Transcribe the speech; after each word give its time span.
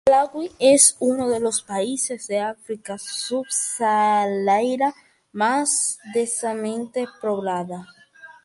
Malawi 0.09 0.49
es 0.59 0.97
uno 0.99 1.29
de 1.29 1.39
los 1.39 1.61
países 1.61 2.25
del 2.25 2.41
África 2.45 2.97
subsahariana 2.97 4.95
más 5.31 5.99
densamente 6.11 7.05
poblado. 7.21 7.85